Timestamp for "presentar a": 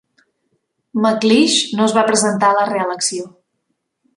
2.09-2.59